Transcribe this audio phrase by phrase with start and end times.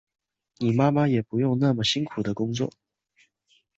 [0.57, 2.71] 你妈妈也不用那么辛苦的工作